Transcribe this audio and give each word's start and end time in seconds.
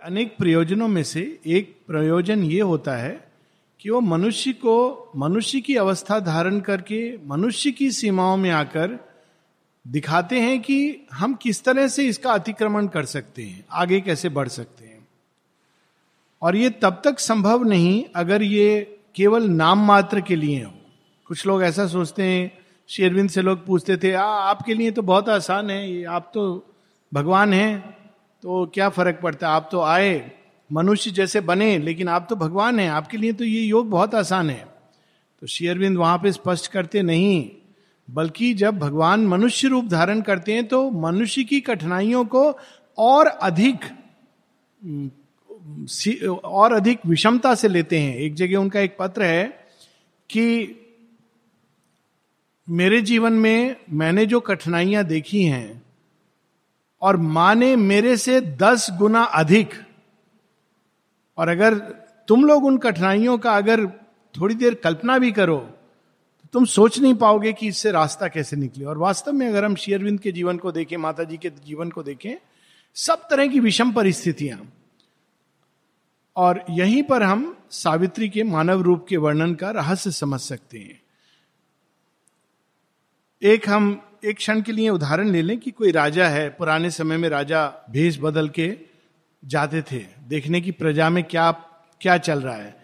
अनेक 0.00 0.36
प्रयोजनों 0.36 0.88
में 0.88 1.02
से 1.04 1.40
एक 1.46 1.76
प्रयोजन 1.86 2.42
ये 2.42 2.60
होता 2.60 2.96
है 2.96 3.32
कि 3.80 3.90
वो 3.90 4.00
मनुष्य 4.00 4.52
को 4.52 5.10
मनुष्य 5.16 5.60
की 5.60 5.76
अवस्था 5.76 6.18
धारण 6.20 6.60
करके 6.60 7.18
मनुष्य 7.26 7.70
की 7.70 7.90
सीमाओं 7.90 8.36
में 8.36 8.50
आकर 8.50 8.98
दिखाते 9.86 10.40
हैं 10.40 10.60
कि 10.60 11.06
हम 11.12 11.34
किस 11.34 11.64
तरह 11.64 11.88
से 11.88 12.06
इसका 12.08 12.32
अतिक्रमण 12.32 12.86
कर 12.86 13.04
सकते 13.04 13.42
हैं 13.42 13.64
आगे 13.70 14.00
कैसे 14.00 14.28
बढ़ 14.28 14.48
सकते 14.48 14.84
हैं। 14.84 15.08
और 16.42 16.56
ये 16.56 16.70
तब 16.70 17.00
तक 17.04 17.18
संभव 17.18 17.64
नहीं 17.64 18.04
अगर 18.16 18.42
ये 18.42 18.98
केवल 19.14 19.48
नाम 19.48 19.86
मात्र 19.86 20.20
के 20.20 20.36
लिए 20.36 20.62
हो। 20.62 20.72
कुछ 21.26 21.46
लोग 21.46 21.62
ऐसा 21.62 21.86
सोचते 21.86 22.22
हैं 22.22 22.50
शेरविंद 22.88 23.30
से 23.30 23.42
लोग 23.42 23.66
पूछते 23.66 23.96
थे 23.96 24.12
आ, 24.12 24.24
आपके 24.24 24.74
लिए 24.74 24.90
तो 24.90 25.02
बहुत 25.02 25.28
आसान 25.28 25.70
है 25.70 25.92
ये 25.92 26.04
आप 26.04 26.30
तो 26.34 26.66
भगवान 27.14 27.52
हैं। 27.52 28.01
तो 28.42 28.64
क्या 28.74 28.88
फ़र्क 28.88 29.18
पड़ता? 29.22 29.48
है 29.48 29.54
आप 29.54 29.68
तो 29.72 29.80
आए, 29.80 30.30
मनुष्य 30.70 31.10
जैसे 31.10 31.40
बने, 31.40 31.78
लेकिन 31.78 32.08
आप 32.08 32.26
तो 32.30 32.36
भगवान 32.36 32.78
हैं। 32.80 32.88
आपके 32.90 33.16
लिए 33.16 33.32
तो 33.32 33.44
ये 33.44 33.60
योग 33.60 33.90
बहुत 33.90 34.14
आसान 34.14 34.50
है। 34.50 34.64
तो 35.42 35.46
शेयरविंद 35.46 35.96
वहाँ 35.96 36.18
पे 36.18 36.32
स्पष्ट 36.32 36.70
करते 36.72 37.02
नहीं, 37.02 37.50
बल्कि 38.08 38.52
जब 38.54 38.78
भगवान 38.78 39.26
मनुष्य 39.26 39.68
रूप 39.68 39.84
धारण 39.84 40.20
करते 40.20 40.52
हैं 40.52 40.66
तो 40.68 40.90
मनुष्य 40.90 41.44
की 41.44 41.60
कठिनाइयों 41.60 42.24
को 42.24 42.44
और 42.98 43.26
अधिक 43.26 43.84
और 46.44 46.72
अधिक 46.72 47.06
विषमता 47.06 47.54
से 47.54 47.68
लेते 47.68 47.98
हैं। 47.98 48.16
एक 48.16 48.34
जगह 48.34 48.58
उनका 48.58 48.80
एक 48.80 48.96
पत्र 48.98 49.22
है 49.22 49.44
कि 50.30 50.44
मेरे 52.68 53.00
जीवन 53.02 53.32
में 53.32 53.76
मैंने 53.92 54.26
जो 54.26 54.40
कठिनाइयाँ 54.40 55.04
देखी 55.04 55.42
हैं 55.42 55.82
और 57.02 57.16
माँ 57.16 57.54
ने 57.54 57.74
मेरे 57.76 58.16
से 58.16 58.40
दस 58.40 58.86
गुना 58.90 59.22
अधिक। 59.22 59.74
और 61.38 61.48
अगर 61.48 61.74
तुम 62.28 62.44
लोग 62.44 62.64
उन 62.64 62.78
कठिनाइयों 62.78 63.38
का 63.38 63.52
अगर 63.52 63.86
थोड़ी 64.34 64.54
देर 64.54 64.74
कल्पना 64.74 65.18
भी 65.18 65.32
करो 65.32 65.58
तो 65.58 66.48
तुम 66.52 66.64
सोच 66.64 66.98
नहीं 66.98 67.14
पाओगे 67.14 67.52
कि 67.52 67.68
इससे 67.68 67.90
रास्ता 67.90 68.28
कैसे 68.28 68.56
निकले। 68.56 68.84
और 68.84 68.98
वास्तव 68.98 69.32
में 69.32 69.46
अगर 69.48 69.64
हम 69.64 69.74
शेयरविंद 69.74 70.20
के 70.20 70.32
जीवन 70.32 70.58
को 70.58 70.72
देखें 70.72 70.96
माता 70.96 71.24
जी 71.24 71.36
के 71.36 71.50
जीवन 71.66 71.90
को 71.90 72.02
देखें, 72.02 72.34
सब 72.96 73.26
तरह 73.30 73.46
की 73.46 73.60
विषम 73.60 73.92
परिस्थितियाँ। 73.92 74.60
और 76.36 76.64
यहीं 76.70 77.02
पर 77.02 77.22
हम 77.22 77.56
सावित्री 77.70 78.28
के 78.28 78.42
मानव 78.42 78.82
रूप 78.82 79.06
के 79.08 79.16
वर्णन 79.16 79.54
का 79.54 79.70
रहस्य 79.70 80.10
समझ 80.10 80.40
सकते 80.40 80.78
हैं। 80.78 81.00
एक 83.42 83.68
हम 83.68 84.00
एक 84.24 84.36
क्षण 84.36 84.60
के 84.60 84.72
लिए 84.72 84.88
उदाहरण 84.88 85.28
ले 85.28 85.42
लें 85.42 85.58
कि 85.58 85.70
कोई 85.70 85.90
राजा 85.90 86.28
है, 86.28 86.48
पुराने 86.48 86.90
समय 86.90 87.16
में 87.16 87.28
राजा 87.28 87.86
भेष 87.90 88.18
बदल 88.20 88.48
के 88.48 88.76
जाते 89.44 89.82
थे। 89.82 89.98
देखने 90.28 90.60
की 90.60 90.70
प्रजा 90.70 91.10
में 91.10 91.24
क्या 91.24 91.50
क्या 92.00 92.16
चल 92.18 92.40
रहा 92.40 92.56
है? 92.56 92.76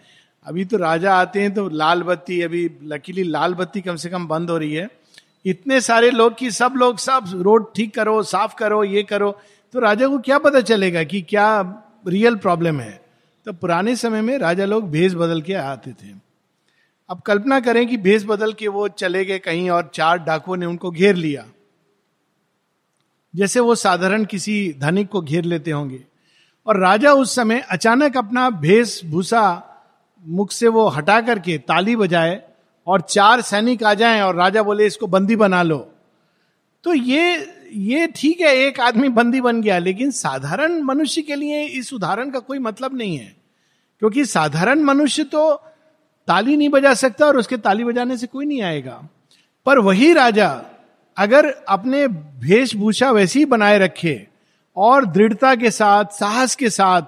अभी 0.45 0.65
तो 0.65 0.77
राजा 0.77 1.13
आते 1.13 1.41
हैं 1.41 1.53
तो 1.53 1.69
लाल 1.69 2.03
बत्ती, 2.03 2.41
अभी 2.41 2.69
लकीली 2.83 3.23
लाल 3.23 3.53
बत्ती 3.53 3.81
कम 3.81 3.95
से 3.95 4.09
कम 4.09 4.27
बंद 4.27 4.49
हो 4.49 4.57
रही 4.57 4.73
है। 4.73 4.89
इतने 5.45 5.81
सारे 5.81 6.11
लोग 6.11 6.37
कि 6.37 6.51
सब 6.51 6.73
लोग 6.77 6.97
सब 6.97 7.25
रोड 7.35 7.73
ठीक 7.75 7.95
करो, 7.95 8.23
साफ़ 8.23 8.55
करो, 8.55 8.83
ये 8.83 9.03
करो। 9.03 9.39
तो 9.73 9.79
राजा 9.79 10.07
को 10.07 10.19
क्या 10.19 10.37
पता 10.37 10.61
चलेगा 10.61 11.03
कि 11.03 11.21
क्या 11.21 11.61
रियल 12.07 12.35
प्रॉब्लम 12.35 12.79
है? 12.79 13.01
तो 13.45 13.53
पुराने 13.53 13.95
समय 13.95 14.21
में 14.21 14.37
राजा 14.37 14.65
लोग 14.65 14.91
भेष 14.91 15.13
बदल 15.13 15.41
के 15.41 15.53
आते 15.53 15.91
थे। 15.91 16.28
अब 17.09 17.21
कल्पना 17.21 17.59
करें 17.59 17.87
कि 17.87 17.97
भेस 17.97 18.25
बदल 18.25 18.53
के 18.53 18.67
वो 18.67 18.87
चले 18.87 19.25
गए 19.25 19.39
कहीं 19.39 19.69
और 19.69 19.91
चार 19.93 20.17
डाकुओं 20.17 20.55
ने 20.55 20.65
उनको 20.65 20.91
घेर 20.91 21.15
लिया। 21.15 21.45
जैसे 23.35 23.59
वो 23.59 23.75
साधारण 23.75 24.25
किसी 24.25 24.75
धनिक 24.79 25.09
को 25.09 25.21
घेर 25.21 25.43
लेते 25.43 25.71
होंगे। 25.71 26.03
और 26.67 26.79
राजा 26.79 27.13
उस 27.13 27.35
समय 27.35 27.59
अचानक 27.59 28.17
अपना 28.17 28.49
भेष 28.49 29.05
भूसा 29.05 29.65
मुख 30.25 30.51
से 30.51 30.67
वो 30.67 30.87
हटा 30.87 31.21
करके 31.21 31.57
ताली 31.57 31.95
बजाए 31.95 32.41
और 32.87 33.01
चार 33.01 33.41
सैनिक 33.41 33.83
आ 33.83 33.93
जाएँ 33.93 34.21
और 34.21 34.35
राजा 34.35 34.63
बोले, 34.63 34.85
इसको 34.85 35.07
बंदी 35.07 35.35
बना 35.35 35.63
लो। 35.63 35.91
तो 36.83 36.93
ये 36.93 37.55
ये 37.73 38.07
ठीक 38.07 38.41
है, 38.41 38.55
एक 38.55 38.79
आदमी 38.79 39.09
बंदी 39.09 39.41
बन 39.41 39.61
गया, 39.61 39.77
लेकिन 39.77 40.11
साधारण 40.11 40.81
मनुष्य 40.81 41.21
के 41.21 41.35
लिए 41.35 41.63
इस 41.63 41.93
उदाहरण 41.93 42.29
का 42.29 42.39
कोई 42.39 42.59
मतलब 42.59 42.97
नहीं 42.97 43.17
है। 43.17 43.35
क्योंकि 43.99 44.25
साधारण 44.25 44.79
मनुष्य 44.79 45.23
तो 45.23 45.61
ताली 46.29 46.57
नहीं 46.57 46.69
बजा 46.69 46.93
सकता 46.93 47.25
और 47.25 47.37
उसके 47.37 47.57
ताली 47.57 47.83
बजाने 47.83 48.17
से 48.17 48.27
कोई 48.27 48.45
नहीं 48.45 48.61
आएगा। 48.61 49.07
पर 49.65 49.79
वही 49.79 50.13
राजा 50.13 50.61
अगर 51.17 51.45
अपने 51.69 52.05
वेशभूषा 52.05 53.11
वैसी 53.11 53.45
बनाए 53.45 53.79
रखे 53.79 54.27
और 54.77 55.05
दृढ़ता 55.05 55.55
के 55.55 55.71
साथ, 55.71 56.05
साहस 56.05 56.55
के 56.55 56.69
साथ 56.69 57.01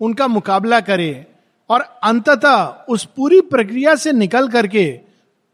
उनका 0.00 0.28
मुकाबला 0.28 0.80
करे 0.80 1.26
और 1.70 1.80
अंततः 1.80 2.64
उस 2.88 3.04
पूरी 3.04 3.40
प्रक्रिया 3.40 3.94
से 3.94 4.12
निकल 4.12 4.48
करके 4.48 5.00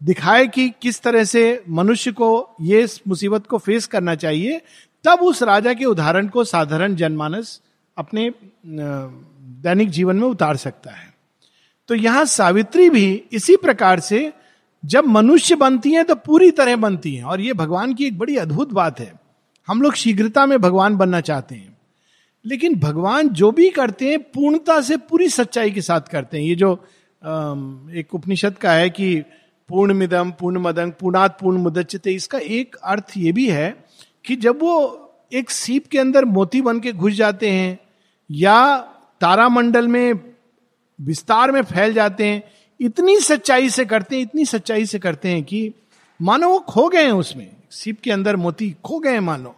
दिखाए 0.02 0.46
कि 0.46 0.68
किस 0.82 1.00
तरह 1.02 1.24
से 1.24 1.62
मनुष्य 1.68 2.12
को 2.12 2.56
ये 2.60 2.86
मुसीबत 3.08 3.46
को 3.46 3.58
फेस 3.58 3.86
करना 3.86 4.14
चाहिए, 4.14 4.60
तब 5.04 5.22
उस 5.22 5.42
राजा 5.42 5.74
के 5.74 5.84
उदाहरण 5.84 6.28
को 6.28 6.44
साधारण 6.44 6.94
जनमानस 6.96 7.60
अपने 7.96 8.32
दैनिक 8.66 9.90
जीवन 9.90 10.16
में 10.16 10.28
उतार 10.28 10.56
सकता 10.56 10.90
है। 10.90 11.13
तो 11.88 11.94
यहाँ 11.94 12.24
सावित्री 12.24 12.88
भी 12.90 13.22
इसी 13.32 13.56
प्रकार 13.56 14.00
से 14.00 14.32
जब 14.82 15.06
मनुष्य 15.06 15.54
बनती 15.54 15.90
हैं 15.92 16.04
तो 16.04 16.14
पूरी 16.14 16.50
तरह 16.50 16.76
बनती 16.76 17.14
हैं। 17.14 17.24
और 17.24 17.40
ये 17.40 17.52
भगवान 17.52 17.94
की 17.94 18.06
एक 18.06 18.18
बड़ी 18.18 18.36
अद्भुत 18.36 18.72
बात 18.72 19.00
है। 19.00 19.12
हम 19.68 19.82
लोग 19.82 19.94
शीघ्रता 19.94 20.46
में 20.46 20.58
भगवान 20.60 20.96
बनना 20.96 21.20
चाहते 21.20 21.54
हैं। 21.54 21.76
लेकिन 22.44 22.74
भगवान 22.80 23.28
जो 23.28 23.50
भी 23.50 23.68
करते 23.70 24.10
हैं, 24.10 24.18
पूर्णता 24.18 24.80
से 24.80 24.96
पूरी 24.96 25.28
सच्चाई 25.28 25.70
के 25.70 25.80
साथ 25.80 26.08
करते 26.10 26.36
हैं। 26.36 26.44
ये 26.44 26.54
जो 26.54 26.72
एक 27.94 28.14
उपनिषद 28.14 28.58
का 28.58 28.72
है 28.72 28.90
कि 28.90 29.14
पूर्ण 29.70 29.94
मिदम 29.94 30.30
पूर्ण 30.30 30.58
मदंग 30.58 30.92
पूर्णात 30.92 31.38
पूर्ण 31.40 31.58
मुदच्यते 31.58 32.12
इसका 32.12 32.38
एक 32.38 32.76
अर्थ 32.84 33.16
ये 33.16 33.32
भी 33.32 33.48
है 33.48 33.70
कि 34.24 34.36
जब 34.36 34.62
वो 34.62 34.74
एक 35.32 35.50
सीप 35.50 35.86
के 35.86 35.98
अंदर 35.98 36.24
मोती 36.24 36.60
बन 36.62 36.80
के 36.80 36.92
घुस 36.92 37.12
जाते 37.12 37.50
हैं 37.50 37.78
या 38.30 38.76
तारामंडल 39.20 39.88
में 39.88 40.33
विस्तार 41.04 41.50
में 41.50 41.62
फैल 41.62 41.94
जाते 41.94 42.26
हैं, 42.26 42.42
इतनी 42.80 43.20
सच्चाई 43.20 43.70
से 43.70 43.84
करते 43.84 44.16
हैं, 44.16 44.22
इतनी 44.22 44.44
सच्चाई 44.44 44.86
से 44.86 44.98
करते 44.98 45.28
हैं 45.28 45.42
कि 45.42 45.72
मानो 46.22 46.48
वो 46.48 46.58
खो 46.58 46.88
गए 46.88 47.04
हैं 47.04 47.12
उसमें, 47.12 47.50
सिप 47.70 48.00
के 48.00 48.10
अंदर 48.10 48.36
मोती 48.36 48.76
खो 48.84 48.98
गए 48.98 49.20
मानो। 49.20 49.56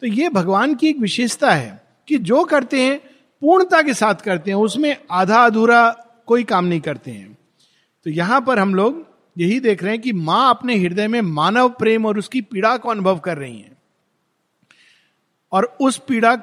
तो 0.00 0.06
ये 0.06 0.28
भगवान 0.28 0.74
की 0.74 0.88
एक 0.88 0.98
विशेषता 0.98 1.50
है 1.50 1.84
कि 2.08 2.18
जो 2.18 2.44
करते 2.44 2.80
हैं, 2.80 2.98
पूर्णता 3.40 3.82
के 3.82 3.94
साथ 3.94 4.14
करते 4.14 4.50
हैं, 4.50 4.58
उसमें 4.58 4.96
आधा 5.10 5.46
अधूरा 5.46 5.90
कोई 6.26 6.44
काम 6.44 6.64
नहीं 6.64 6.80
करते 6.80 7.10
हैं। 7.10 7.38
तो 8.04 8.10
यहाँ 8.10 8.40
पर 8.40 8.58
हम 8.58 8.74
लोग 8.74 9.06
यही 9.38 9.60
देख 9.60 9.82
रहे 9.82 9.92
हैं 9.92 10.00
कि 10.00 10.12
माँ 10.12 10.50
अपने 10.50 10.76
हृदय 10.76 11.08
में 11.08 11.20
मानव 11.20 11.68
प्रेम 11.68 12.06
और 12.06 12.18
उसकी 12.18 12.40
पीड़ा 12.40 12.76
को 12.76 12.88
अनुभव 12.88 13.18
कर 13.18 13.38
रही 13.38 13.58
हैं। 13.58 13.76
और 15.52 15.76
उस 15.80 15.98
पीड़ा 16.08 16.36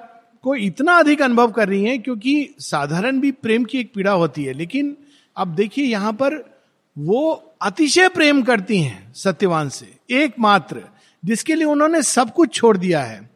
को 0.43 0.55
इतना 0.55 0.93
अधिक 0.93 1.21
अनुभव 1.21 1.51
कर 1.51 1.67
रही 1.67 1.83
हैं 1.83 2.01
क्योंकि 2.01 2.55
साधारण 2.59 3.19
भी 3.19 3.31
प्रेम 3.31 3.63
की 3.63 3.79
एक 3.79 3.91
पीड़ा 3.93 4.11
होती 4.11 4.43
है। 4.43 4.53
लेकिन 4.53 4.97
अब 5.37 5.47
देखिए, 5.47 5.85
यहाँ 5.85 6.13
पर 6.13 6.61
वो 6.97 7.53
अतिशय 7.61 8.07
प्रेम 8.07 8.43
करती 8.43 8.81
हैं 8.81 9.13
सत्यवान 9.13 9.69
से, 9.69 9.93
एकमात्र, 10.11 10.81
जिसके 11.25 11.55
लिए 11.55 11.65
उन्होंने 11.65 12.03
सब 12.03 12.33
कुछ 12.33 12.53
छोड़ 12.53 12.77
दिया 12.77 13.03
है। 13.03 13.29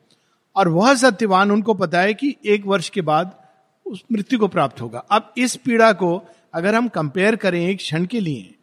और 0.56 0.68
वह 0.68 0.94
सत्यवान, 0.94 1.52
उनको 1.52 1.74
पता 1.74 2.02
है 2.02 2.14
कि 2.14 2.36
एक 2.46 2.66
वर्ष 2.66 2.90
के 2.90 3.02
बाद 3.02 3.44
उस 3.86 4.04
मृत्यु 4.12 4.40
को 4.40 4.48
प्राप्त 4.48 4.82
होगा। 4.82 5.00
अब 5.00 5.34
इस 5.38 5.56
पीड़ा 5.56 5.94
को 5.94 6.24
अगर 6.54 6.76
हम 6.76 6.88
कंपेयर 6.88 7.36
करें 7.36 7.68
एक 7.68 7.78
क्षण 7.78 8.06
के 8.06 8.20
लिए, 8.20 8.56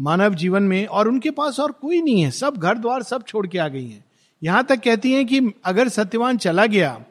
मानव 0.00 0.34
जीवन 0.34 0.62
में, 0.62 0.86
और 0.86 1.08
उनके 1.08 1.30
पास 1.30 1.60
और 1.60 1.72
कोई 1.72 2.02
नहीं 2.02 2.22
है, 2.22 2.30
सब 2.30 2.56
घर 2.56 2.78
द्वार 2.78 3.02
सब 3.02 3.24
छोड़ 3.26 3.46
के 3.46 3.58
आ 3.58 3.68
गई 3.68 3.88
हैं। 3.88 4.04
यहाँ 4.42 4.64
तक 4.64 4.80
कहती 4.82 5.12
हैं 5.12 5.26
कि 5.26 5.52
अगर 5.64 5.88
सत्यवान 5.88 6.36
चला 6.36 6.66
गया 6.66 7.04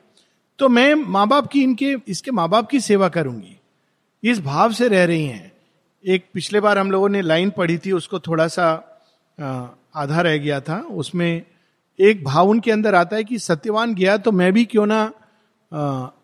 तो 0.60 0.68
मैं 0.70 0.94
माँ 0.96 1.28
बाप 1.28 1.48
की 1.48 1.62
इनके, 1.64 1.96
इसके 2.08 2.32
माँ 2.32 2.48
बाप 2.50 2.70
की 2.70 2.80
सेवा 2.80 3.10
करूँगी। 3.10 3.56
इस 4.24 4.40
भाव 4.42 4.72
से 4.74 4.88
रह 4.88 5.06
रही 5.06 5.26
हैं। 5.26 5.52
एक 6.06 6.26
पिछले 6.34 6.60
बार 6.60 6.78
हम 6.78 6.92
लोगों 6.92 7.10
ने 7.10 7.22
लाइन 7.22 7.50
पढ़ी 7.50 7.78
थी, 7.78 7.92
उसको 7.92 8.20
थोड़ा 8.20 8.48
सा 8.48 8.68
आधा 9.96 10.22
रह 10.22 10.38
गया 10.38 10.60
था। 10.62 10.80
उसमें 10.80 11.44
एक 12.00 12.24
भाव 12.24 12.50
उनके 12.50 12.72
अंदर 12.72 12.96
आता 12.96 13.16
है 13.16 13.24
कि 13.24 13.40
सत्यवान 13.40 13.94
गया 13.96 14.18
तो 14.18 14.32
मैं 14.32 14.52
भी 14.54 14.66
क्यों 14.66 14.86
ना 14.86 15.02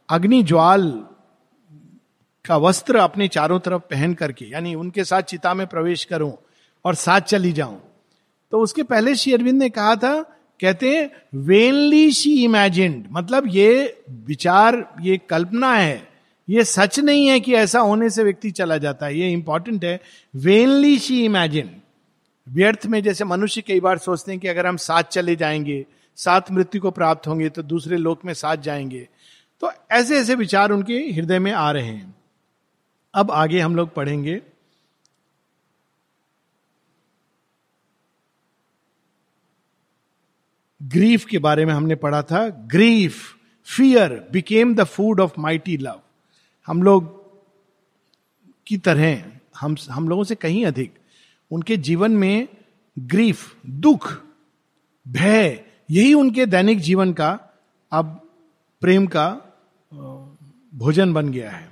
अग्नि 0.10 0.42
ज्वाल 0.44 0.92
का 2.46 2.58
वस्त्र 2.58 2.98
अपने 2.98 3.28
चारों 3.28 3.60
तरफ़ 3.60 3.82
पहन 3.82 4.14
करके, 4.14 4.46
यानी 4.46 4.76
उनके 4.76 5.04
साथ 5.04 5.22
चिता 5.22 5.54
में 5.54 5.66
प्रवेश 5.68 6.04
करूँ 6.06 6.34
और 6.86 6.96
साथ 6.96 7.22
चली 7.22 7.52
जाऊँ। 7.52 7.82
तो 8.52 8.60
उसके 8.60 8.84
पहले 8.84 9.16
श्री 9.16 9.34
अरविंद 9.34 9.60
ने 9.60 9.70
कहा 9.70 9.96
था 9.96 10.14
कहते 10.62 10.98
हैं 10.98 11.12
वेनली 11.34 12.12
शी 12.12 12.44
इमेजिड 12.44 13.08
मतलब 13.12 13.44
ये 13.48 14.04
विचार, 14.10 14.96
ये 15.02 15.18
कल्पना 15.18 15.74
है। 15.74 16.08
ये 16.50 16.64
सच 16.64 17.00
नहीं 17.00 17.28
है 17.28 17.40
कि 17.40 17.54
ऐसा 17.54 17.80
होने 17.80 18.10
से 18.10 18.24
व्यक्ति 18.24 18.52
चला 18.52 18.78
जाता 18.78 19.06
है। 19.06 19.20
ये 19.20 19.32
इंपॉर्टेंट 19.32 19.86
है। 19.86 20.02
वेनली 20.36 21.00
शी 21.00 21.26
इमेजिन 21.26 21.76
व्यर्थ 22.50 22.86
में 22.86 23.04
जैसे 23.04 23.26
मनुष्य 23.26 23.62
कई 23.62 23.80
बार 23.80 23.98
सोचते 23.98 24.32
हैं 24.32 24.42
कि 24.42 24.48
अगर 24.48 24.68
हम 24.68 24.78
साथ 24.78 25.04
चले 25.04 25.36
जाएँगे, 25.36 25.86
साथ 26.16 26.42
मृत्यु 26.52 26.82
को 26.82 26.92
प्राप्त 26.92 27.28
होंगे 27.28 27.50
तो 27.50 27.64
दूसरे 27.64 27.98
लोक 27.98 28.26
में 28.26 28.34
साथ 28.34 28.58
जाएँगे। 28.58 29.08
तो 29.62 29.72
ऐसे 29.92 30.18
ऐसे 30.18 30.36
विचार 30.36 30.72
उनके 30.72 30.94
हृदय 30.94 31.40
में 31.40 31.52
आ 31.52 31.72
रहे 31.72 31.88
हैं। 31.88 32.16
अब 33.14 33.32
आगे 33.32 33.60
हम 33.60 33.76
लोग 33.76 33.94
पढ़ेंगे। 33.94 34.42
ग्रीफ 40.84 41.26
के 41.26 41.40
बारे 41.40 41.66
में 41.66 41.74
हमने 41.74 41.96
पढ़ा 41.96 42.22
था। 42.22 42.48
Grief 42.50 43.36
fear 43.68 44.28
became 44.32 44.76
the 44.76 44.84
food 44.84 45.20
of 45.20 45.40
mighty 45.40 45.78
love 45.78 46.02
हम 46.68 46.84
लोग 46.84 47.14
की 48.68 48.78
तरह, 48.78 49.24
हम 49.60 49.76
हम 49.90 50.10
लोगों 50.10 50.24
से 50.24 50.36
कहीं 50.36 50.66
अधिक, 50.66 50.94
उनके 51.52 51.78
जीवन 51.78 52.12
में 52.12 52.48
ग्रीफ, 53.00 53.56
दुख, 53.66 54.12
भय, 55.08 55.64
यही 55.92 56.14
उनके 56.14 56.46
दैनिक 56.46 56.80
जीवन 56.80 57.14
का, 57.14 57.40
अब 57.92 58.30
प्रेम 58.82 59.08
का 59.08 59.30
भोजन 60.74 61.14
बन 61.14 61.30
गया 61.30 61.52
है। 61.52 61.70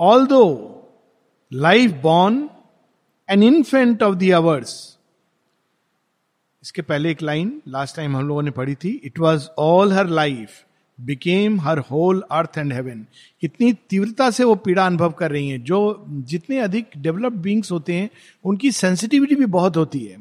Although 0.26 0.42
life 1.52 1.92
born 1.92 2.50
an 3.28 3.42
infant 3.42 4.02
of 4.02 4.14
the 4.14 4.30
hours 4.30 4.93
इसके 6.64 6.82
पहले 6.82 7.10
एक 7.10 7.22
लाइन 7.22 7.62
लास्ट 7.68 7.96
टाइम 7.96 8.16
हम 8.16 8.28
लोगों 8.28 8.42
ने 8.42 8.50
पढ़ी 8.50 8.74
थी 8.74 9.00
it 9.04 9.18
was 9.18 9.48
all 9.58 9.92
her 9.92 10.06
life 10.08 10.50
became 11.00 11.60
her 11.60 11.78
whole 11.78 12.22
earth 12.30 12.58
and 12.58 12.72
heaven 12.72 13.04
इतनी 13.42 13.72
तीव्रता 13.72 14.30
से 14.30 14.44
वो 14.44 14.54
पीड़ा 14.54 14.86
अनुभव 14.86 15.10
कर 15.10 15.30
रही 15.30 15.48
हैं। 15.48 15.64
जो 15.64 16.04
जितने 16.08 16.58
अधिक 16.58 16.90
डेवलप्ड 16.96 17.36
बींग्स 17.36 17.72
होते 17.72 17.94
हैं, 17.94 18.10
उनकी 18.44 18.70
सेंसिटिविटी 18.70 19.34
भी 19.34 19.46
बहुत 19.46 19.76
होती 19.76 19.98
है। 19.98 20.16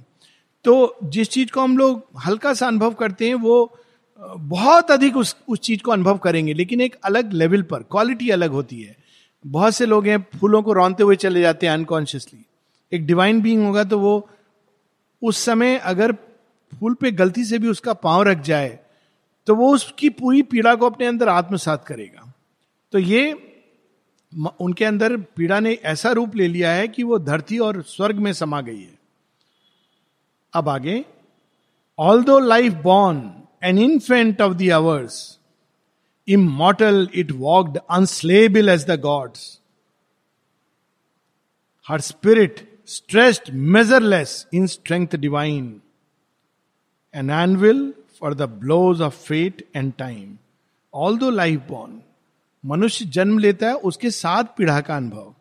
तो 0.63 0.97
जिस 1.03 1.29
चीज़ 1.29 1.51
को 1.51 1.61
हम 1.61 1.77
लोग 1.77 2.03
हल्का 2.25 2.53
सा 2.53 2.67
अनुभव 2.67 2.93
करते 2.93 3.27
हैं, 3.27 3.35
वो 3.35 3.79
बहुत 4.37 4.91
अधिक 4.91 5.17
उस 5.17 5.35
उस 5.47 5.59
चीज़ 5.59 5.81
को 5.81 5.91
अनुभव 5.91 6.17
करेंगे। 6.17 6.53
लेकिन 6.53 6.81
एक 6.81 6.95
अलग 7.03 7.33
लेवल 7.33 7.61
पर 7.61 7.83
क्वालिटी 7.91 8.29
अलग 8.29 8.49
होती 8.49 8.81
है। 8.81 8.95
बहुत 9.47 9.75
से 9.75 9.85
लोग 9.85 10.07
हैं, 10.07 10.25
फूलों 10.39 10.61
को 10.63 10.73
रौनते 10.73 11.03
हुए 11.03 11.15
चले 11.15 11.41
जाते 11.41 11.67
हैं 11.67 11.73
अनकॉन्शियसली 11.73 12.45
एक 12.93 13.05
डिवाइन 13.05 13.41
बींग 13.41 13.65
होगा 13.65 13.83
तो 13.83 13.99
वो, 13.99 14.29
उस 15.21 15.37
समय 15.37 15.77
अगर 15.77 16.15
फूल 16.73 16.93
पे 16.93 17.11
गलती 17.11 17.45
से 17.45 17.59
भी 17.59 17.67
उसका 17.67 17.93
पाँव 17.93 18.23
रख 18.23 18.41
जाए 18.43 18.79
तो 19.47 19.55
वो 19.55 19.73
उसकी 19.73 20.09
पूरी 20.09 20.41
पीड़ा 20.41 20.73
को 20.75 20.89
अपने 20.89 21.05
अंदर 21.05 21.29
आत्मसात 21.29 21.85
करेगा। 21.85 22.31
तो 22.93 22.99
ये 22.99 23.31
उनके 24.61 24.85
अंदर 24.85 25.15
पीड़ा 25.35 25.59
ने 25.59 25.73
ऐसा 25.85 26.11
रूप 26.11 26.35
ले 26.35 26.47
लिया 26.47 26.71
है 26.71 26.87
कि 26.87 27.03
वो 27.03 27.19
धरती 27.19 27.57
और 27.59 27.81
स्वर्ग 27.87 28.15
में 28.15 28.31
समा 28.33 28.61
गई 28.61 28.79
है। 28.79 28.97
अब 30.53 30.69
आगे 30.69 31.03
although 32.23 32.39
life 32.39 32.73
born 32.83 33.31
an 33.63 33.77
infant 33.79 34.41
of 34.41 34.53
the 34.53 34.69
hours 34.71 35.19
immortal 36.27 37.07
it 37.15 37.31
walked 37.31 37.77
unslayable 37.91 38.69
as 38.69 38.85
the 38.85 38.99
gods 39.01 39.59
her 41.87 42.01
spirit 42.01 42.67
stressed 42.87 43.53
measureless 43.53 44.45
in 44.53 44.67
strength 44.67 45.15
divine 45.15 45.81
an 47.13 47.29
anvil 47.29 47.93
for 48.19 48.33
the 48.33 48.41
blows 48.41 49.01
of 49.01 49.15
fate 49.17 49.67
and 49.75 49.93
time 49.97 50.37
although 51.17 51.29
life 51.29 51.61
born 51.69 51.99
मनुष्य 52.63 53.05
जन्म 53.05 53.37
लेता 53.39 53.67
है, 53.67 53.73
उसके 53.73 54.09
साथ 54.09 54.43
पीड़ा 54.57 54.79
का 54.81 54.95
अनुभव। 54.97 55.33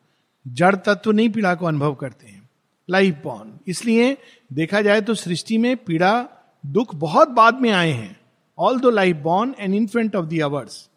जड़ 0.47 0.75
तत्व 0.77 1.11
नहीं 1.13 1.29
पीड़ा 1.31 1.55
को 1.55 1.67
अनुभव 1.67 1.95
करते 1.95 2.27
हैं। 2.27 2.49
लाइफ 2.89 3.21
बॉर्न 3.25 3.53
इसलिए 3.69 4.17
देखा 4.53 4.81
जाए 4.83 5.01
तो 5.01 5.15
सृष्टि 5.15 5.59
में 5.59 5.77
पीड़ा, 5.77 6.29
दुख 6.65 6.95
बहुत 6.95 7.29
बाद 7.29 7.61
में 7.61 7.71
आए 7.71 7.91
हैं। 7.91 8.17
Although 8.81 8.91
life 8.91 9.17
born 9.17 9.55
and 9.59 9.75
infant 9.75 10.17
of 10.17 10.27
the 10.27 10.41
hours 10.41 10.89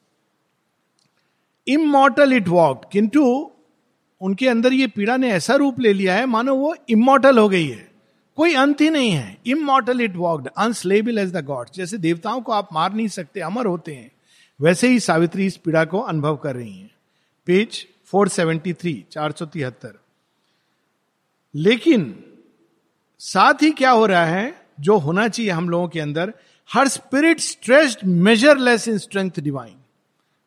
immortal 1.68 2.34
it 2.34 2.48
walk 2.48 2.90
किंतु 2.92 3.52
उनके 4.22 4.48
अंदर 4.48 4.74
ये 4.74 4.88
पीड़ा 4.88 5.18
ने 5.18 5.32
ऐसा 5.32 5.56
रूप 5.56 5.80
ले 5.80 5.94
लिया 5.94 6.16
है, 6.16 6.26
मानो 6.26 6.56
वो 6.56 6.76
इमोटल 6.90 7.38
हो 7.38 7.48
गई 7.50 7.68
है। 7.68 7.95
कोई 8.38 8.54
अंत 8.54 8.82
ही 8.82 8.90
नहीं 8.90 9.12
है। 9.12 9.38
Immortal 9.48 10.02
it 10.02 10.16
walked 10.16 10.48
unslayable 10.58 11.18
as 11.18 11.32
the 11.32 11.44
god 11.46 11.70
जैसे 11.76 11.98
देवताओं 11.98 12.42
को 12.42 12.52
आप 12.52 12.70
मार 12.74 12.94
नहीं 12.94 13.08
सकते, 13.08 13.40
अमर 13.40 13.66
होते 13.66 13.94
हैं, 13.96 14.12
वैसे 14.60 14.88
ही 14.88 15.00
सावित्री 15.00 15.46
इस 15.46 15.58
पीड़ा 15.58 15.86
को 15.86 16.00
अनुभव 16.00 16.36
कर 16.36 16.56
रही 16.56 16.78
हैं। 16.78 16.92
पेज 17.48 17.86
473 18.14 19.04
473 19.12 19.94
लेकिन 21.56 22.24
साथ 23.20 23.62
ही 23.62 23.72
क्या 23.72 23.92
हो 23.92 24.06
रहा 24.06 24.26
है, 24.26 24.66
जो 24.80 24.98
होना 24.98 25.28
चाहिए 25.28 25.52
हम 25.52 25.70
लोगों 25.70 25.88
के 25.88 26.00
अंदर, 26.00 26.34
her 26.70 26.88
spirit 26.88 27.40
stressed 27.40 28.00
measureless 28.04 28.88
in 28.88 28.98
strength 28.98 29.40
divine 29.40 29.76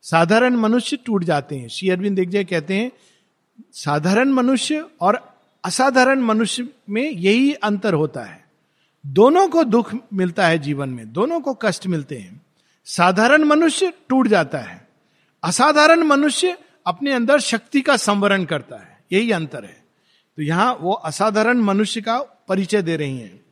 साधारण 0.03 0.55
मनुष्य 0.55 0.97
टूट 0.97 1.23
जाते 1.23 1.57
हैं। 1.57 1.67
श्री 1.67 1.89
अरविंद 1.89 2.15
देख 2.15 2.29
जाए 2.29 2.43
कहते 2.43 2.73
हैं, 2.73 2.91
साधारण 3.73 4.29
मनुष्य 4.29 4.85
और 5.01 5.28
असाधारण 5.63 6.19
मनुष्य 6.19 6.69
में 6.89 7.11
यही 7.11 7.53
अंतर 7.53 7.93
होता 7.93 8.21
है। 8.21 8.45
दोनों 9.05 9.47
को 9.47 9.63
दुख 9.63 9.93
मिलता 10.13 10.47
है 10.47 10.59
जीवन 10.59 10.89
में, 10.89 11.13
दोनों 11.13 11.39
को 11.41 11.53
कष्ट 11.53 11.87
मिलते 11.87 12.17
हैं। 12.17 12.41
साधारण 12.85 13.43
मनुष्य 13.43 13.93
टूट 14.09 14.27
जाता 14.27 14.57
है। 14.57 14.87
असाधारण 15.43 15.99
मनुष्य 15.99 16.57
अपने 16.87 17.13
अंदर 17.13 17.39
शक्ति 17.39 17.81
का 17.81 17.97
संवरण 17.97 18.45
करता 18.45 18.75
है। 18.75 19.03
यही 19.11 19.31
अंतर 19.31 19.63
है। 19.63 19.83
तो 20.37 20.43
यहाँ 20.43 20.77
वो 20.81 20.93
असाधारण 20.93 21.57
मनुष्य 21.57 22.01
का 22.01 22.19
परिचय 22.47 22.81
दे 22.81 22.97
रही 22.97 23.19
हैं। 23.19 23.45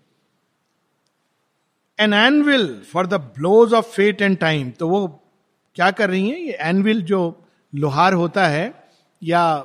An 2.00 2.14
anvil 2.14 2.82
for 2.94 3.08
the 3.08 3.14
blows 3.14 3.74
of 3.74 3.86
fate 3.86 4.22
and 4.22 4.38
time 4.38 4.72
तो 4.72 4.90
वो 4.90 5.08
क्या 5.76 5.92
कर 5.92 6.10
रही 6.10 6.30
हैं? 6.30 6.38
ये 6.38 6.58
एनविल 6.62 7.02
जो 7.02 7.46
लोहार 7.76 8.14
होता 8.14 8.48
है 8.48 8.90
या 9.24 9.58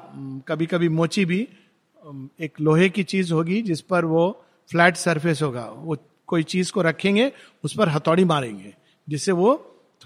कभी 0.49 0.67
कभी 0.67 0.89
मोची 0.89 1.25
भी 1.25 1.49
एक 2.41 2.61
लोहे 2.61 2.89
की 2.89 3.03
चीज़ 3.03 3.33
होगी 3.33 3.61
जिस 3.63 3.81
पर 3.81 4.05
वो 4.05 4.45
फ्लैट 4.71 4.97
सरफेस 4.97 5.43
होगा। 5.43 5.65
वो 5.77 5.97
कोई 6.27 6.43
चीज़ 6.43 6.73
को 6.73 6.83
रखेंगे, 6.83 7.31
उस 7.65 7.75
पर 7.77 7.89
हथौड़ी 7.89 8.25
मारेंगे, 8.25 8.75
जिससे 9.09 9.33
वो 9.33 9.55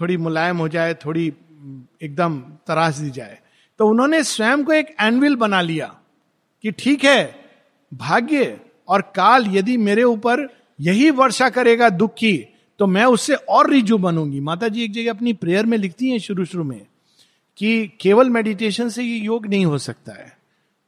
थोड़ी 0.01 0.17
मुलायम 0.17 0.57
हो 0.57 0.67
जाए, 0.67 0.93
थोड़ी 0.93 1.25
एकदम 2.01 2.39
तराश 2.67 2.95
दी 2.95 3.09
जाए। 3.09 3.39
तो 3.79 3.87
उन्होंने 3.87 4.23
स्वयं 4.23 4.63
को 4.63 4.73
एक 4.73 4.95
एनविल 5.01 5.35
बना 5.35 5.61
लिया 5.61 5.87
कि 6.63 6.71
ठीक 6.71 7.03
है, 7.03 7.35
भाग्य 7.93 8.59
और 8.87 9.01
काल 9.15 9.45
यदि 9.47 9.77
मेरे 9.77 10.03
ऊपर 10.03 10.47
यही 10.79 11.09
वर्षा 11.11 11.49
करेगा 11.49 11.89
दुख 11.89 12.13
की 12.13 12.37
तो 12.79 12.87
मैं 12.87 13.05
उससे 13.05 13.35
और 13.35 13.69
रिजु 13.69 13.97
बनूँगी। 13.97 14.39
माता 14.39 14.67
जी 14.67 14.83
एक 14.83 14.91
जगह 14.93 15.09
अपनी 15.09 15.33
प्रेयर 15.33 15.65
में 15.65 15.77
लिखती 15.77 16.09
हैं 16.09 16.17
शुरू 16.19 16.45
शुरू 16.45 16.63
में 16.63 16.85
कि 17.57 17.87
केवल 18.01 18.29
मेडिटेशन 18.29 18.89
से 18.89 19.03
ये 19.03 19.15
योग 19.17 19.47
नहीं 19.47 19.65
हो 19.65 19.77
सकता 19.77 20.11
है। 20.11 20.36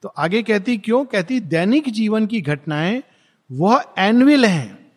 तो 0.01 0.09
आगे 0.09 0.43
कहती, 0.43 0.77
क्यों? 0.77 1.05
कहती, 1.05 1.39
दैनिक 1.39 1.89
जीवन 1.89 2.25
की 2.25 2.41
घटनाएँ, 2.41 3.03
वह 3.51 3.85
एनविल 3.97 4.45
हैं, 4.45 4.91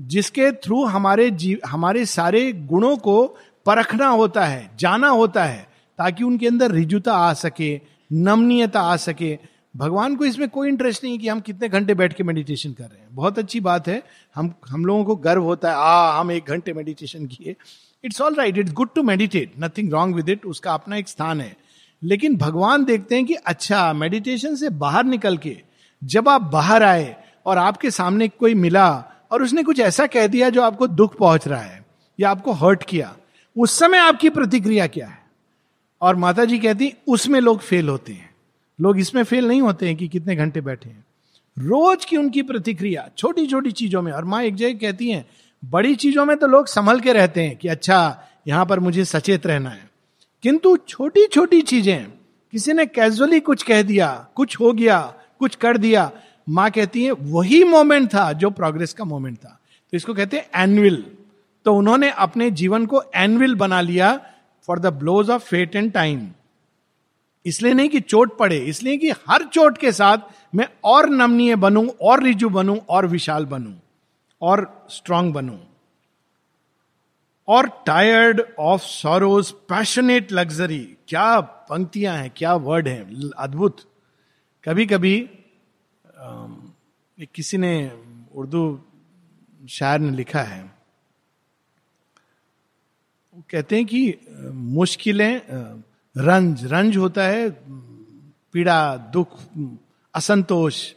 जिसके 0.00 0.52
थ्रू 0.52 0.84
हमारे 0.84 1.30
जीव 1.30 1.58
हमारे 1.66 2.06
सारे 2.06 2.52
गुणों 2.52 2.96
को 2.96 3.36
परखना 3.66 4.08
होता 4.08 4.44
है, 4.44 4.70
जाना 4.78 5.08
होता 5.08 5.44
है, 5.44 5.68
ताकि 5.98 6.24
उनके 6.24 6.46
अंदर 6.46 6.70
रिजुता 6.70 7.12
आ 7.12 7.32
सके, 7.32 7.80
नमनीयता 8.12 8.80
आ 8.80 8.96
सके। 8.96 9.38
भगवान 9.76 10.16
को 10.16 10.24
इसमें 10.24 10.48
कोई 10.48 10.68
इंटरेस्ट 10.68 11.04
नहीं 11.04 11.18
कि 11.18 11.28
हम 11.28 11.40
कितने 11.40 11.68
घंटे 11.68 11.94
बैठ 11.94 12.12
के 12.12 12.22
मेडिटेशन 12.22 12.72
कर 12.72 12.84
रहे 12.84 13.00
हैं। 13.00 13.08
बहुत 13.12 13.38
अच्छी 13.38 13.60
बात 13.60 13.88
है। 13.88 14.02
हम 14.34 14.54
हम 14.68 14.84
लोगों 14.84 15.04
को 15.04 15.16
गर्व 15.16 15.42
होता 15.42 15.70
है, 15.70 15.76
आ, 15.76 16.20
हम 16.20 16.30
एक 16.30 16.44
घंटे 16.48 16.72
मेडिटेशन 16.72 17.26
किए। 17.26 17.56
It's 18.04 18.20
all 18.20 18.34
right 18.34 18.58
it's 18.58 18.72
good 18.72 18.88
to 18.94 19.02
meditate 19.02 19.52
nothing 19.60 19.92
wrong 19.92 20.16
with 20.16 20.28
it 20.28 20.46
उसका 20.46 20.74
अपना 20.74 20.96
एक 20.96 21.08
स्थान 21.08 21.40
है। 21.40 21.56
लेकिन 22.02 22.36
भगवान 22.36 22.84
देखते 22.84 23.14
हैं 23.14 23.24
कि 23.24 23.34
अच्छा 23.34 23.92
मेडिटेशन 23.92 24.54
से 24.56 24.68
बाहर 24.68 25.04
निकल 25.04 25.36
के 25.36 25.58
जब 26.04 26.28
आप 26.28 26.42
बाहर 26.42 26.82
आए 26.82 27.16
और 27.46 27.58
आपके 27.58 27.90
सामने 27.90 28.28
कोई 28.28 28.54
मिला 28.54 29.04
और 29.30 29.42
उसने 29.42 29.62
कुछ 29.62 29.80
ऐसा 29.80 30.06
कह 30.06 30.26
दिया 30.26 30.50
जो 30.50 30.62
आपको 30.62 30.86
दुख 30.86 31.18
पहुँच 31.18 31.48
रहा 31.48 31.60
है 31.60 31.86
या 32.20 32.30
आपको 32.30 32.52
हर्ट 32.52 32.82
किया, 32.82 33.16
उस 33.56 33.78
समय 33.78 33.98
आपकी 33.98 34.30
प्रतिक्रिया 34.30 34.86
क्या 34.86 35.06
है? 35.06 35.18
और 36.02 36.16
माता 36.16 36.44
जी 36.44 36.58
कहती 36.58 36.94
उसमें 37.08 37.40
लोग 37.40 37.60
फेल 37.60 37.88
होते 37.88 38.12
हैं। 38.12 38.30
लोग 38.80 38.98
इसमें 38.98 39.24
फेल 39.24 39.48
नहीं 39.48 39.62
होते 39.62 39.86
हैं 39.86 39.96
कि 39.96 40.08
कितने 40.08 40.36
घंटे 40.36 40.60
बैठे 40.60 40.88
हैं। 40.88 41.04
रोज 41.58 42.04
की 42.04 42.16
उनकी 42.16 42.42
प्रतिक्रिया 42.42 43.08
छोटी 43.16 43.46
छोटी 43.46 43.70
चीज़ों 43.70 44.02
में। 44.02 44.12
और 44.12 44.24
माँ 44.24 44.42
एक 44.42 44.54
जगह 44.54 44.72
कहती 44.72 45.10
हैं, 45.10 45.26
बड़ी 45.64 45.94
चीज़ों 45.94 46.24
में 46.24 46.36
तो 46.36 46.46
लोग 46.46 46.66
संभल 46.66 47.00
के 47.00 47.12
रहते 47.12 47.42
हैं 47.42 47.56
कि 47.56 47.68
अच्छा 47.68 48.22
यहाँ 48.48 48.66
पर 48.66 48.80
मुझे 48.80 49.04
सचेत 49.04 49.46
रहना 49.46 49.70
है। 49.70 49.87
किंतु 50.44 50.76
छोटी 50.78 51.26
छोटी 51.26 51.60
चीज़ें। 51.62 52.06
किसी 52.52 52.72
ने 52.72 52.86
कैजुअली 52.86 53.40
कुछ 53.40 53.62
कह 53.62 53.82
दिया, 53.82 54.08
कुछ 54.34 54.58
हो 54.60 54.72
गया, 54.72 54.98
कुछ 55.38 55.54
कर 55.56 55.76
दिया, 55.76 56.10
माँ 56.48 56.70
कहती 56.70 57.04
है, 57.04 57.12
वही 57.12 57.62
मोमेंट 57.64 58.08
था 58.08 58.32
जो 58.32 58.50
प्रोग्रेस 58.50 58.92
का 58.92 59.04
मोमेंट 59.04 59.36
था। 59.38 59.58
तो 59.92 59.96
इसको 59.96 60.14
कहते 60.14 60.36
हैं 60.36 60.62
एनविल 60.62 61.04
तो 61.66 61.74
उन्होंने 61.74 62.10
अपने 62.10 62.50
जीवन 62.52 62.86
को 62.86 63.02
एनविल 63.16 63.54
बना 63.54 63.80
लिया 63.80 64.12
for 64.68 64.78
the 64.78 64.86
blows 64.94 65.30
of 65.30 65.44
fate 65.44 65.76
and 65.76 65.92
time 65.92 66.26
इसलिए 67.46 67.74
नहीं 67.74 67.88
कि 67.88 68.00
चोट 68.00 68.36
पड़े, 68.38 68.58
इसलिए 68.58 68.96
कि 68.96 69.10
हर 69.28 69.42
चोट 69.44 69.78
के 69.78 69.92
साथ 69.92 70.18
मैं 70.54 70.68
और 70.84 71.08
नमनीय 71.10 71.56
बनूं, 71.56 71.86
और 71.88 72.22
रिजु 72.22 72.48
बनूं, 72.48 72.76
और 72.78 73.06
विशाल 73.06 73.44
बनूं, 73.46 73.72
और 74.42 74.86
स्ट्रांग 74.90 75.32
बनूं। 75.32 75.56
और 77.48 77.68
tired 77.86 78.40
of 78.58 78.82
sorrows 78.82 79.50
passionate 79.68 80.32
luxury 80.32 80.96
क्या 81.08 81.40
पंक्तियाँ 81.40 82.16
हैं, 82.16 82.32
क्या 82.36 82.54
वर्ड 82.54 82.88
हैं, 82.88 83.30
अद्भुत। 83.38 83.76
कभी 84.64 84.86
कभी 84.86 85.30
किसी 87.34 87.58
ने 87.58 87.72
उर्दू 88.34 88.62
शायर 89.68 90.00
ने 90.00 90.10
लिखा 90.10 90.42
है। 90.42 90.62
वो 93.34 93.42
कहते 93.50 93.76
हैं 93.76 93.86
कि, 93.86 94.14
मुश्किलें 94.52 95.40
रंज 96.16 96.64
रंज 96.64 96.96
होता 96.96 97.24
है, 97.24 97.50
पीड़ा, 98.52 98.96
दुख, 98.96 99.38
असंतोष। 100.14 100.92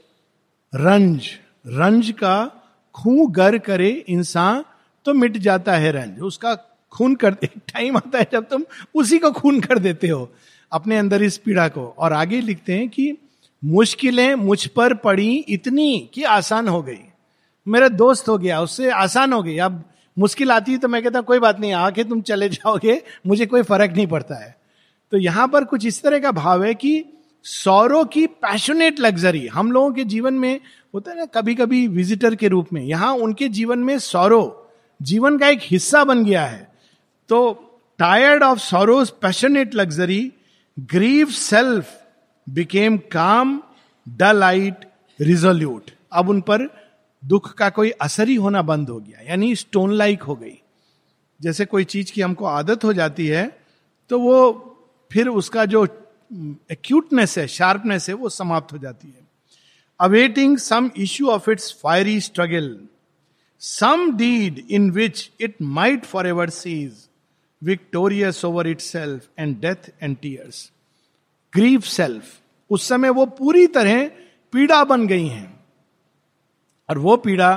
रंज 0.73 1.27
रंज 1.67 2.11
का 2.11 2.35
खूं 2.95 3.27
गर 3.35 3.57
करे 3.57 3.89
इंसान 3.89 4.63
तो 5.05 5.13
मिट 5.13 5.37
जाता 5.37 5.73
है 5.73 5.91
रंज। 5.91 6.19
उसका 6.19 6.55
खून 6.91 7.15
कर 7.15 7.35
एक 7.43 7.51
टाइम 7.73 7.97
आता 7.97 8.19
है 8.19 8.27
जब 8.33 8.47
तुम 8.49 8.63
उसी 8.95 9.19
को 9.19 9.31
खून 9.31 9.59
कर 9.59 9.79
देते 9.79 10.07
हो, 10.07 10.29
अपने 10.71 10.97
अंदर 10.97 11.23
इस 11.23 11.37
पीड़ा 11.37 11.67
को। 11.67 11.95
और 11.97 12.13
आगे 12.13 12.41
लिखते 12.41 12.73
हैं 12.73 12.89
कि 12.89 13.17
मुश्किलें 13.63 14.35
मुझ 14.35 14.65
पर 14.67 14.93
पड़ी 14.93 15.35
इतनी 15.49 16.09
कि 16.13 16.23
आसान 16.23 16.67
हो 16.67 16.81
गई। 16.81 16.99
मेरा 17.67 17.87
दोस्त 17.87 18.29
हो 18.29 18.37
गया, 18.37 18.61
उससे 18.61 18.89
आसान 18.91 19.33
हो 19.33 19.43
गई। 19.43 19.57
अब 19.57 19.83
मुश्किल 20.17 20.51
आती 20.51 20.71
है 20.71 20.77
तो 20.77 20.87
मैं 20.87 21.03
कहता 21.03 21.21
कोई 21.21 21.39
बात 21.39 21.59
नहीं, 21.59 21.73
आके 21.73 22.03
तुम 22.03 22.21
चले 22.21 22.49
जाओगे, 22.49 23.01
मुझे 23.27 23.45
कोई 23.45 23.61
फ़र्क 23.61 23.91
नहीं 23.91 24.07
पड़ता 24.07 24.35
है। 24.35 24.55
तो 25.11 25.17
यहाँ 25.17 25.47
पर 25.47 25.63
कुछ 25.63 25.85
इस 25.85 26.01
तरह 26.03 26.19
का 26.19 26.31
भाव 26.31 26.63
है 26.63 26.73
कि 26.73 27.05
सौरों 27.43 28.05
की 28.05 28.25
पैशनेट 28.27 28.99
लग्जरी, 28.99 29.47
हम 29.47 29.71
लोगों 29.71 29.91
के 29.91 30.03
जीवन 30.03 30.33
में 30.33 30.59
होता 30.93 31.11
है 31.11 31.17
ना 31.17 31.25
कभी 31.25 31.55
कभी 31.55 31.87
विजिटर 31.87 32.35
के 32.35 32.47
रूप 32.47 32.73
में, 32.73 32.81
यहाँ 32.83 33.13
उनके 33.13 33.47
जीवन 33.47 33.79
में 33.79 33.99
सौरो 33.99 34.60
जीवन 35.01 35.37
का 35.37 35.47
एक 35.47 35.59
हिस्सा 35.63 36.03
बन 36.03 36.23
गया 36.25 36.45
है। 36.45 36.71
तो 37.29 37.53
tired 37.99 38.43
of 38.43 38.59
sorrows 38.59 39.09
passionate 39.21 39.75
luxury 39.75 40.31
grieve 40.77 41.29
self 41.29 41.89
became 42.47 42.97
calm 43.11 43.61
the 44.07 44.31
light 44.33 44.85
resolute 45.19 45.91
अब 46.11 46.29
उन 46.29 46.41
पर 46.41 46.67
दुख 47.23 47.53
का 47.53 47.69
कोई 47.69 47.89
असर 48.01 48.27
ही 48.27 48.35
होना 48.35 48.61
बंद 48.61 48.89
हो 48.89 48.99
गया, 48.99 49.19
यानी 49.29 49.55
स्टोन 49.55 49.91
लाइक 49.91 50.23
हो 50.23 50.35
गई। 50.35 50.57
जैसे 51.39 51.65
कोई 51.65 51.83
चीज़ 51.85 52.11
की 52.11 52.21
हमको 52.21 52.45
आदत 52.45 52.83
हो 52.83 52.93
जाती 52.93 53.27
है 53.27 53.45
तो 54.09 54.19
वो 54.19 54.37
फिर 55.11 55.27
उसका 55.27 55.65
जो 55.65 55.83
एक्यूटनेस 56.71 57.37
है 57.37 57.47
शार्पनेस 57.47 58.07
है, 58.09 58.15
वो 58.15 58.29
समाप्त 58.29 58.73
हो 58.73 58.77
जाती 58.77 59.07
है। 59.07 59.27
Awaiting 59.99 60.57
some 60.57 60.89
issue 60.97 61.27
of 61.27 61.49
its 61.51 61.71
fiery 61.83 62.19
struggle 62.21 62.67
some 63.63 64.17
deed 64.17 64.65
in 64.69 64.91
which 64.91 65.31
it 65.41 65.55
might 65.61 66.05
for 66.05 66.27
ever 66.27 66.49
cease 66.49 67.07
victorious 67.63 68.45
over 68.45 68.67
itself 68.79 69.27
and 69.39 69.61
death 69.61 70.03
and 70.03 70.17
tears 70.17 70.71
grief 71.53 71.83
self 71.83 72.23
उस 72.69 72.87
समय 72.87 73.09
वो 73.09 73.25
पूरी 73.25 73.67
तरह 73.67 74.11
पीड़ा 74.51 74.83
बन 74.83 75.07
गई 75.07 75.27
हैं। 75.27 75.59
और 76.89 76.97
वो 76.97 77.17
पीड़ा 77.17 77.55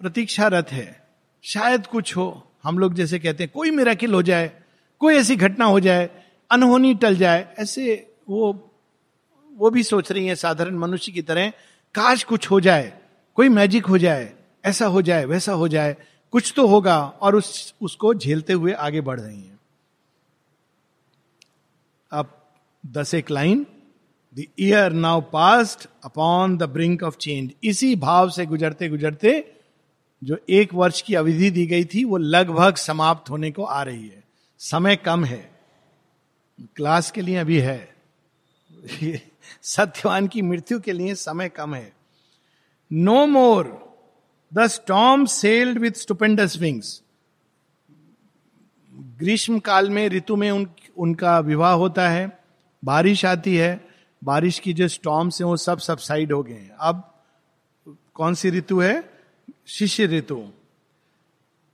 प्रतीक्षारत 0.00 0.72
है। 0.72 1.08
शायद 1.42 1.86
कुछ 1.86 2.16
हो, 2.16 2.50
हम 2.62 2.78
लोग 2.78 2.94
जैसे 2.94 3.18
कहते 3.18 3.44
हैं, 3.44 3.52
कोई 3.54 3.70
मेरा 3.70 3.92
हो 4.12 4.22
जाए, 4.22 4.62
कोई 4.98 5.14
ऐसी 5.14 5.36
घटना 5.36 5.64
हो 5.64 5.80
जाए, 5.80 6.10
अनहोनी 6.50 6.94
टल 6.94 7.16
जाए, 7.16 7.54
ऐसे 7.58 8.14
वो 8.28 8.72
वो 9.52 9.70
भी 9.70 9.82
सोच 9.82 10.12
रही 10.12 10.26
है 10.26 10.34
साधारण 10.34 10.74
मनुष्य 10.74 11.12
की 11.12 11.22
तरह, 11.22 11.50
काश 11.94 12.24
कुछ 12.24 12.50
हो 12.50 12.60
जाए, 12.60 13.00
कोई 13.34 13.48
मैजिक 13.48 13.86
हो 13.86 13.98
जाए 13.98 14.35
ऐसा 14.66 14.86
हो 14.86 15.02
जाए, 15.02 15.24
वैसा 15.24 15.52
हो 15.52 15.68
जाए, 15.68 15.96
कुछ 16.30 16.52
तो 16.56 16.66
होगा 16.66 17.06
और 17.06 17.36
उस, 17.36 17.74
उसको 17.80 18.14
झेलते 18.14 18.52
हुए 18.52 18.72
आगे 18.72 19.00
बढ़ 19.00 19.20
रही 19.20 19.42
हैं। 19.42 19.60
अब 22.12 22.44
दस 22.86 23.14
एक 23.14 23.30
line 23.30 23.66
the 24.34 24.44
year 24.60 24.92
now 24.92 25.20
past 25.20 25.88
upon 26.04 26.56
the 26.56 26.62
brink 26.62 27.02
of 27.02 27.16
change 27.16 27.52
इसी 27.64 27.96
भाव 27.96 28.30
से 28.30 28.46
गुजरते 28.46 28.88
गुजरते 28.88 29.52
जो 30.24 30.38
एक 30.50 30.74
वर्ष 30.74 31.02
की 31.02 31.14
अवधि 31.14 31.50
दी 31.50 31.66
गई 31.66 31.84
थी, 31.84 32.04
वो 32.04 32.16
लगभग 32.16 32.76
समाप्त 32.76 33.30
होने 33.30 33.50
को 33.50 33.64
आ 33.64 33.82
रही 33.82 34.08
है। 34.08 34.24
समय 34.58 34.96
कम 34.96 35.24
है। 35.24 35.60
क्लास 36.76 37.10
के 37.10 37.20
लिए 37.20 37.36
अभी 37.36 37.58
है। 37.58 37.96
सत्यवान 39.62 40.26
की 40.26 40.42
मृत्यु 40.42 40.80
के 40.80 40.92
लिए 40.92 41.14
समय 41.14 41.48
कम 41.48 41.74
है। 41.74 41.92
No 42.92 43.26
more 43.26 43.85
the 44.56 44.66
storm 44.66 45.24
sailed 45.24 45.78
with 45.78 45.92
stupendous 45.92 46.58
wings 46.58 47.02
ग्रीष्म 49.18 49.58
काल 49.58 49.90
में 49.90 50.08
ऋतु 50.08 50.36
में 50.36 50.50
उन, 50.50 50.66
उनका 50.96 51.38
विवाह 51.38 51.72
होता 51.72 52.08
है 52.08 52.38
बारिश 52.84 53.24
आती 53.24 53.56
है 53.56 53.88
बारिश 54.24 54.58
की 54.58 54.72
जो 54.72 54.88
स्टॉम्स 54.88 55.40
हैं 55.40 55.48
वो 55.48 55.56
सब 55.56 55.78
सबसाइड 55.78 56.32
हो 56.32 56.42
गए 56.42 56.54
हैं। 56.54 56.70
अब 56.70 57.22
कौन 58.14 58.34
सी 58.34 58.50
ऋतु 58.50 58.80
है? 58.80 59.10
शिष्य 59.66 60.06
ऋतु। 60.06 60.48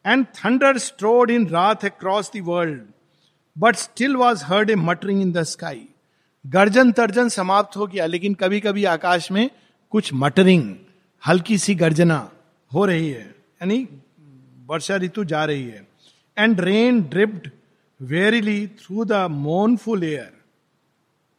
And 0.06 0.26
thunder 0.26 0.78
strode 0.78 1.30
in 1.30 1.46
rut 1.46 1.84
across 1.84 2.30
the 2.36 2.40
world 2.40 2.82
but 3.58 3.76
still 3.76 4.16
was 4.16 4.44
heard 4.44 4.70
a 4.70 4.74
muttering 4.74 5.22
in 5.22 5.32
the 5.32 5.42
sky 5.42 5.88
गर्जन 6.46 6.92
तर्जन 6.92 7.28
समाप्त 7.28 7.76
हो 7.76 7.86
गया 7.86 8.06
लेकिन 8.06 8.34
कभी 8.34 8.60
कभी 8.60 8.84
आकाश 8.84 9.30
में 9.30 9.50
कुछ 9.90 10.12
मटरिंग 10.14 10.74
हल्की 11.26 11.58
सी 11.58 11.74
गर्जना। 11.74 12.30
हो 12.74 12.84
रही 12.84 13.10
है, 13.10 13.22
यानी 13.22 13.88
वर्षा 14.66 14.96
ऋतु 14.96 15.24
जा 15.24 15.44
रही 15.44 15.64
है। 15.64 15.86
And 16.38 16.60
rain 16.60 17.00
dripped 17.02 17.50
wearily 18.00 18.66
through 18.66 19.04
the 19.04 19.12
mournful 19.12 20.04
air 20.04 20.32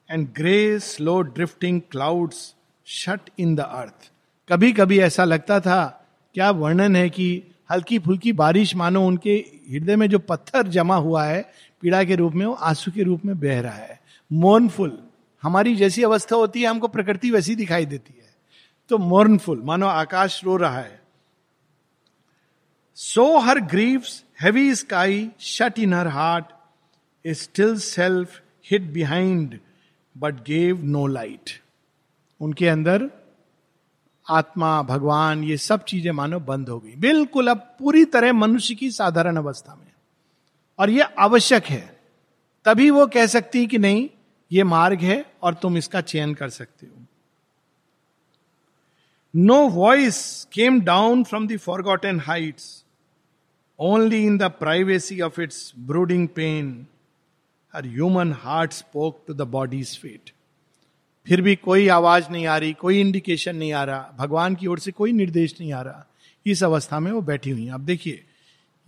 and 0.10 0.28
grey 0.36 0.80
slow 0.80 1.22
drifting 1.22 1.82
clouds 1.92 2.56
shut 2.86 3.30
in 3.40 3.56
the 3.56 3.60
earth 3.60 4.12
कभी 4.50 4.72
कभी 4.74 5.00
ऐसा 5.00 5.24
लगता 5.24 5.60
था, 5.60 6.06
क्या 6.34 6.52
वर्णन 6.52 6.96
है 6.96 7.10
कि 7.10 7.44
हल्की 7.72 8.00
फुल्की 8.00 8.34
बारिश 8.34 8.76
मानो 8.76 9.08
उनके 9.08 9.34
हृदय 9.72 9.96
में 9.96 10.08
जो 10.08 10.20
पत्थर 10.20 10.68
जमा 10.68 10.96
हुआ 10.96 11.24
है, 11.26 11.52
पीड़ा 11.82 12.04
के 12.04 12.16
रूप 12.16 12.34
में, 12.34 12.46
वो 12.46 12.54
आँसू 12.54 12.92
के 12.92 13.04
रूप 13.04 13.26
में 13.26 13.40
बह 13.40 13.62
रहा 13.62 13.74
है। 13.74 14.02
मोर्नफुल 14.32 14.98
हमारी 15.44 15.76
जैसी 15.76 16.04
अवस्था 16.04 16.36
होती 16.36 16.62
है, 16.62 16.68
हमको 16.68 16.88
प्रकृति 16.88 17.32
वैसी 17.32 17.56
दिखाई 17.56 17.86
देती 17.86 18.14
है। 18.18 18.34
तो 18.90 18.98
मोर्नफुल 18.98 19.62
मानो 19.66 19.88
आकाश 19.88 20.44
रो 20.44 20.58
रहा 20.58 20.80
है। 20.80 21.03
So 22.96 23.40
her 23.40 23.60
grieves 23.60 24.24
heavy 24.42 24.76
sky 24.76 25.32
shut 25.40 25.80
in 25.80 25.94
her 25.94 26.08
heart 26.08 26.46
a 27.26 27.34
still 27.34 27.80
self 27.80 28.42
hid 28.72 28.82
behind 28.82 29.60
but 30.18 30.36
gave 30.36 30.84
no 30.84 31.08
light 31.08 31.62
उनके 32.42 32.68
अंदर 32.68 33.10
आत्मा, 34.30 34.82
भगवान, 34.82 35.44
ये 35.44 35.58
सब 35.58 35.84
चीज़ें 35.84 36.12
मानो 36.12 36.40
बंद 36.40 36.70
हो 36.70 36.80
गई। 36.80 36.96
बिल्कुल 36.96 37.48
अब 37.48 37.76
पूरी 37.80 38.06
तरह 38.06 38.34
मनुष्य 38.34 38.76
की 38.76 38.92
साधारण 38.92 39.38
अवस्था 39.38 39.76
में। 39.76 39.92
और 40.80 40.90
ये 40.90 41.02
आवश्यक 41.02 41.66
है। 41.66 42.02
तभी 42.66 42.90
वो 42.90 43.08
कह 43.08 43.26
सकती 43.26 43.68
कि 43.68 43.78
नहीं, 43.78 44.10
ये 44.52 44.64
मार्ग 44.64 45.00
है 45.00 45.26
और 45.44 45.54
तुम 45.54 45.78
इसका 45.78 46.02
चयन 46.02 46.34
कर 46.34 46.50
सकते 46.50 46.86
हो। 46.86 47.06
No 49.36 49.68
voice 49.70 50.48
came 50.54 50.82
down 50.82 51.24
from 51.24 51.48
the 51.48 51.58
forgotten 51.58 52.20
heights 52.20 52.83
only 53.80 54.26
in 54.26 54.38
the 54.38 54.44
privacy 54.44 55.22
of 55.22 55.42
its 55.42 55.74
brooding 55.80 56.28
pain 56.28 56.88
her 57.76 57.86
human 57.86 58.34
heart 58.34 58.74
spoke 58.74 59.24
to 59.28 59.34
the 59.34 59.42
body's 59.42 60.00
fate 60.00 60.32
फिर 61.28 61.42
भी 61.42 61.56
कोई 61.56 61.88
आवाज़ 61.88 62.30
नहीं 62.32 62.48
आ 62.48 62.58
रही, 62.58 62.74
कोई 62.74 63.00
इंडिकेशन 63.00 63.56
नहीं 63.56 63.74
आ 63.74 63.84
रहा, 63.84 64.14
भगवान 64.18 64.56
की 64.56 64.68
ओर 64.68 64.80
से 64.80 64.92
कोई 64.92 65.12
निर्देश 65.12 65.56
नहीं 65.60 65.74
आ 65.74 65.82
रहा। 65.82 66.06
इस 66.46 66.64
अवस्था 66.64 67.00
में 67.00 67.12
वो 67.12 67.22
बैठी 67.22 67.50
हुई 67.50 67.66
हैं। 67.66 67.74
अब 67.74 67.82
देखिए, 67.82 68.24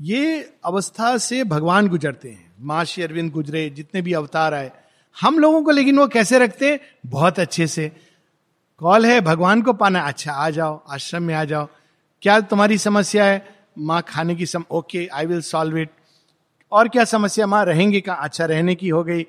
ये 0.01 0.53
अवस्था 0.65 1.17
से 1.17 1.43
भगवान 1.43 1.87
गुजरते 1.87 2.29
हैं। 2.29 2.53
माँ 2.59 2.85
श्री 2.85 3.03
अरविंद 3.03 3.31
गुजरे, 3.31 3.69
जितने 3.69 4.01
भी 4.01 4.13
अवतार 4.13 4.53
आए, 4.53 4.71
हम 5.21 5.39
लोगों 5.39 5.63
को 5.63 5.71
लेकिन 5.71 5.99
वो 5.99 6.07
कैसे 6.07 6.39
रखते 6.39 6.71
हैं? 6.71 6.79
बहुत 7.05 7.39
अच्छे 7.39 7.67
से। 7.67 7.91
कॉल 8.77 9.05
है, 9.05 9.21
भगवान 9.21 9.61
को 9.61 9.73
पाना 9.73 9.99
अच्छा 9.99 10.31
आ 10.31 10.49
जाओ, 10.49 10.83
आश्रम 10.89 11.23
में 11.23 11.35
आ 11.35 11.43
जाओ। 11.43 11.67
क्या 12.21 12.39
तुम्हारी 12.39 12.77
समस्या 12.77 13.25
है? 13.25 13.54
माँ 13.77 14.01
खाने 14.01 14.35
की 14.35 14.45
सम 14.45 14.63
okay 14.71 15.07
I 15.13 15.25
will 15.25 15.41
solve 15.41 15.77
it 15.77 15.89
और 16.71 16.89
क्या 16.89 17.03
समस्या 17.05 17.47
माँ 17.47 17.63
रहेंगे 17.65 18.01
का 18.01 18.13
अच्छा 18.13 18.45
रहने 18.45 18.75
की 18.75 18.89
हो 18.89 19.03
गई। 19.03 19.25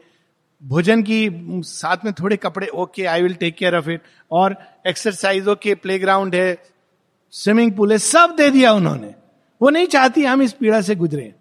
भोजन 0.62 1.02
की 1.02 1.28
साथ 1.64 2.04
में 2.04 2.12
थोड़े 2.14 2.36
कपड़े 2.36 2.66
okay 2.66 3.04
I 3.04 3.22
will 3.22 3.34
take 3.34 3.56
care 3.56 3.76
of 3.76 3.90
it 3.90 4.02
और 4.30 4.56
एक्सरसाइज 4.86 5.48
ओके 5.48 5.74
प्ले 5.74 5.98
ग्राउंड 5.98 6.34
है 6.34 6.56
स्विमिंग 7.32 7.72
पूल 7.72 7.92
है, 7.92 7.98
सब 7.98 8.34
दे 8.36 8.50
दिया 8.50 8.72
उन्होंने। 8.72 9.14
वो 9.60 9.70
नहीं 9.70 9.86
चाहती 9.86 10.24
हम 10.24 10.42
इस 10.42 10.52
पीड़ा 10.52 10.80
से 10.80 10.94
गुजरे। 10.96 11.32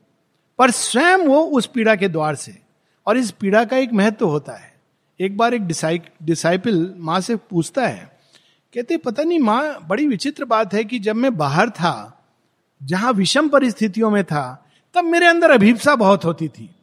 पर 0.59 0.71
स्वयं 0.71 1.17
वो 1.17 1.41
उस 1.41 1.65
पीड़ा 1.65 1.95
के 1.95 2.07
द्वार 2.07 2.35
से। 2.35 2.57
और 3.07 3.17
इस 3.17 3.31
पीड़ा 3.31 3.63
का 3.65 3.77
एक 3.77 3.93
महत्व 3.93 4.27
होता 4.27 4.53
है। 4.53 4.73
एक 5.19 5.37
बार 5.37 5.53
एक 5.53 5.67
डिसाइपल 6.23 6.93
माँ 6.97 7.19
से 7.21 7.35
पूछता 7.35 7.87
है, 7.87 8.09
कहते, 8.73 8.97
पता 8.97 9.23
नहीं 9.23 9.39
माँ, 9.39 9.87
बड़ी 9.87 10.07
विचित्र 10.07 10.45
बात 10.45 10.73
है 10.73 10.83
कि 10.83 10.99
जब 10.99 11.15
मैं 11.15 11.35
बाहर 11.37 11.69
था 11.69 12.11
जहाँ 12.83 13.13
विषम 13.13 13.49
परिस्थितियों 13.49 14.09
में 14.09 14.23
था, 14.23 14.65
तब 14.93 15.03
मेरे 15.03 15.25
अंदर 15.25 15.51
अभिप्सा 15.51 15.95
बहुत 15.95 16.25
होती 16.25 16.47
थी। 16.47 16.75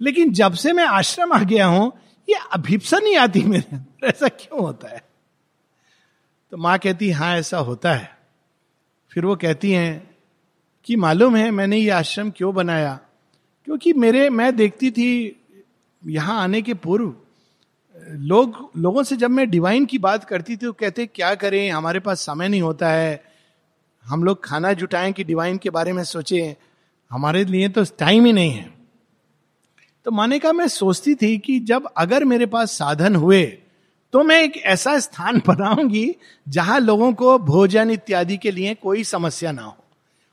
लेकिन 0.00 0.32
जब 0.32 0.52
से 0.52 0.72
मैं 0.72 0.84
आश्रम 0.84 1.32
आ 1.32 1.42
गया 1.42 1.66
हूँ, 1.66 1.92
ये 2.28 2.34
अभिप्सा 2.52 2.98
नहीं 2.98 3.16
आती 3.16 3.42
मेरे 3.42 3.76
अंदर। 3.76 4.06
ऐसा 4.06 4.28
क्यों 4.28 4.60
होता 4.60 4.88
है? 4.88 5.04
तो 6.50 6.56
माँ 6.56 6.78
कहती 6.78 7.10
हाँ 7.10 7.36
ऐसा 7.36 7.58
होता 7.58 7.94
है। 7.94 8.18
फिर 9.12 9.24
वो 9.24 9.36
कहती 9.36 9.72
हैं 9.72 10.10
कि, 10.84 10.96
मालूम 10.96 11.36
है 11.36 11.50
मैंने 11.50 11.76
ये 11.76 11.90
आश्रम 11.90 12.30
क्यों 12.30 12.54
बनाया? 12.54 13.00
क्योंकि 13.64 13.92
मेरे, 13.92 14.30
मैं 14.30 14.56
देखती 14.56 14.90
थी 14.90 15.40
यहाँ 16.06 16.42
आने 16.42 16.62
के 16.62 16.74
पूर्व, 16.74 17.14
लोग, 18.10 18.70
लोगों 18.76 19.02
से 19.02 19.16
जब 19.16 19.30
मैं 19.30 19.50
डिवाइन 19.50 19.86
की 19.86 19.98
बात 19.98 20.24
करती 20.24 20.52
थी 20.52 20.56
तो 20.56 20.72
कहते, 20.72 21.06
क्या 21.06 21.34
करें? 21.34 21.70
हमारे 21.70 22.00
पास 22.00 22.20
समय 22.20 22.48
नहीं 22.48 22.62
होता 22.62 22.90
है। 22.90 23.24
हम 24.08 24.24
लोग 24.24 24.44
खाना 24.44 24.72
जुटाएँ 24.72 25.12
कि 25.12 25.24
डिवाइन 25.24 25.58
के 25.58 25.70
बारे 25.70 25.92
में 25.92 26.02
सोचें, 26.04 26.54
हमारे 27.10 27.44
लिए 27.44 27.68
तो 27.68 27.84
टाइम 27.98 28.24
ही 28.24 28.32
नहीं 28.32 28.50
है। 28.50 28.70
तो 30.06 30.10
माने 30.10 30.38
का 30.38 30.52
मैं 30.52 30.68
सोचती 30.68 31.14
थी 31.14 31.36
कि 31.38 31.58
जब 31.60 31.88
अगर 31.96 32.24
मेरे 32.24 32.46
पास 32.46 32.72
साधन 32.72 33.16
हुए 33.16 33.44
तो 34.12 34.22
मैं 34.22 34.40
एक 34.42 34.56
ऐसा 34.56 34.98
स्थान 34.98 35.40
बनाऊँगी 35.46 36.14
जहाँ 36.48 36.78
लोगों 36.80 37.12
को 37.12 37.38
भोजन 37.38 37.90
इत्यादि 37.90 38.36
के 38.36 38.50
लिए 38.50 38.74
कोई 38.74 39.04
समस्या 39.04 39.52
ना 39.52 39.62
हो, 39.62 39.76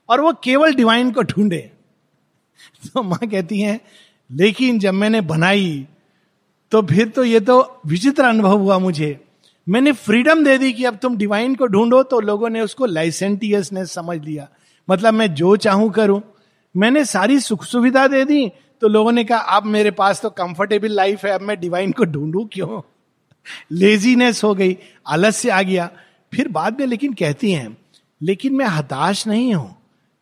और 0.08 0.20
वो 0.20 0.32
केवल 0.44 0.74
डिवाइन 0.74 1.10
को 1.10 1.22
ढूंढे। 1.22 1.58
तो 2.86 3.02
माँ 3.02 3.18
कहती 3.18 3.60
हैं, 3.60 3.80
लेकिन 4.30 4.78
जब 4.78 4.94
मैंने 4.94 5.20
बनाई 5.20 5.86
तो 6.72 6.82
फिर 6.82 7.08
तो 7.08 7.24
ये 7.24 7.40
तो 7.40 7.80
विचित्र 7.86 8.24
अनुभव 8.24 8.58
हुआ 8.58 8.78
मुझे। 8.78 9.25
मैंने 9.68 9.92
फ्रीडम 9.92 10.44
दे 10.44 10.58
दी 10.58 10.72
कि 10.72 10.84
अब 10.84 10.96
तुम 10.96 11.16
डिवाइन 11.16 11.54
को 11.54 11.66
ढूंढो 11.66 12.02
तो 12.02 12.20
लोगों 12.20 12.50
ने 12.50 12.60
उसको 12.60 12.86
लाइसेंटियसनेस 12.86 13.92
समझ 13.92 14.18
लिया। 14.24 14.48
मतलब 14.88 15.14
मैं 15.14 15.34
जो 15.34 15.56
चाहूँ 15.56 15.90
करूँ। 15.90 16.20
मैंने 16.76 17.04
सारी 17.04 17.40
सुख 17.40 17.64
सुविधा 17.64 18.06
दे 18.06 18.24
दी 18.24 18.52
तो 18.82 18.88
लोगों 18.88 19.12
ने 19.12 19.24
कहा 19.24 19.38
अब 19.38 19.64
मेरे 19.64 19.90
पास 19.90 20.20
तो 20.20 20.30
कंफर्टेबल 20.30 20.92
लाइफ 20.92 21.24
है, 21.24 21.30
अब 21.30 21.40
मैं 21.40 21.60
डिवाइन 21.60 21.92
को 21.92 22.04
ढूंढू 22.04 22.44
क्यों? 22.52 22.80
लेजीनेस 23.72 24.44
हो 24.44 24.54
गई, 24.54 24.76
आलस्य 25.06 25.50
आ 25.50 25.62
गया। 25.62 25.90
फिर 26.34 26.48
बाद 26.48 26.80
में 26.80 26.86
लेकिन 26.86 27.12
कहती 27.12 27.52
हैं, 27.52 27.76
लेकिन 28.22 28.54
मैं 28.54 28.66
हताश 28.66 29.26
नहीं 29.26 29.54
हूँ। 29.54 29.76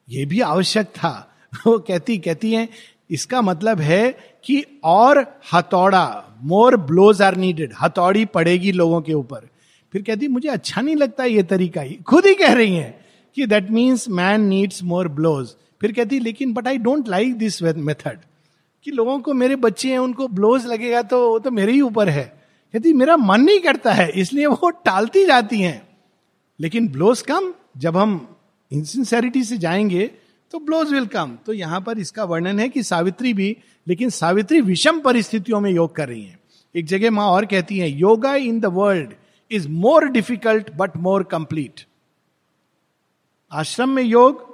यह 0.09 0.27
भी 0.27 0.41
आवश्यक 0.41 0.87
था। 0.87 1.37
वो 1.67 1.79
कहती 1.79 2.19
कहती 2.19 2.53
हैं, 2.53 2.69
इसका 3.11 3.43
मतलब 3.43 3.81
है 3.81 4.34
कि 4.45 4.65
और 4.85 5.41
हथौड़ा 5.55 6.25
मोर 6.43 6.77
ब्लोज 6.77 7.23
आर 7.23 7.37
नीडेड 7.37 7.73
हथौड़ी 7.83 8.25
पड़ेगी 8.25 8.73
लोगों 8.73 9.01
के 9.01 9.13
ऊपर। 9.13 9.49
फिर 9.93 10.03
कहती, 10.03 10.29
मुझे 10.29 10.49
अच्छा 10.49 10.81
नहीं 10.81 10.97
लगता 10.97 11.25
ये 11.25 11.43
तरीका 11.43 11.81
ही। 11.81 11.95
खुद 11.95 12.27
ही 12.27 12.35
कह 12.35 12.53
रही 12.53 12.75
है 12.75 13.05
कि 13.37 13.47
that 13.47 13.71
means 13.71 14.09
man 14.09 14.41
needs 14.41 14.83
more 14.83 15.09
blows 15.09 15.49
फिर 15.81 15.93
कहती, 15.93 16.19
लेकिन 16.19 16.53
but 16.53 16.69
I 16.69 16.79
don't 16.79 17.09
like 17.09 17.35
this 17.39 17.63
method 17.63 18.19
कि 18.85 18.91
लोगों 18.91 19.19
को, 19.19 19.33
मेरे 19.33 19.57
बच्चे 19.57 19.91
हैं, 19.91 19.99
उनको 19.99 20.29
ब्लोज 20.29 20.67
लगेगा 20.67 21.03
तो 21.03 21.31
वो 21.31 21.39
तो 21.39 21.51
मेरे 21.51 21.73
ही 21.73 21.81
ऊपर 21.81 22.09
है। 22.09 22.25
कहती, 22.73 22.93
मेरा 22.93 23.17
मन 23.17 23.41
नहीं 23.41 23.61
करता 23.61 23.93
है, 23.93 24.11
इसलिए 24.11 24.47
वो 24.47 24.71
टालती 24.71 25.27
जाती 25.27 25.61
हैं। 25.61 25.89
लेकिन 26.61 26.89
ब्लोज 26.89 27.23
कम। 27.23 27.55
जब 27.79 27.97
हम 27.97 28.37
इंसिनसेरिटी 28.73 29.45
से 29.45 29.59
जाएँगे 29.59 30.11
तो 30.54 30.58
ब्लोज 30.61 30.92
विल 30.92 31.06
कम 31.06 31.30
तो 31.46 31.52
यहाँ 31.52 31.80
पर 31.80 31.99
इसका 31.99 32.25
वर्णन 32.25 32.58
है 32.61 32.68
कि 32.68 32.82
सावित्री 32.82 33.32
भी, 33.34 33.56
लेकिन 33.87 34.11
सावित्री 34.11 34.61
विषम 34.61 35.00
परिस्थितियों 35.00 35.61
में 35.61 35.70
योग 35.70 35.94
कर 35.96 36.08
रही 36.08 36.23
है। 36.23 36.38
एक 36.75 36.87
जगह 36.87 37.11
माँ 37.11 37.26
और 37.28 37.46
कहती 37.46 37.78
है, 37.78 37.88
yoga 37.90 38.34
in 38.34 38.61
the 38.61 38.66
world 38.66 39.14
is 39.50 39.68
more 39.68 40.06
difficult 40.08 40.70
but 40.76 40.96
more 40.96 41.23
complete 41.23 41.80
ashram 43.52 43.90
में 43.90 44.02
योग 44.02 44.46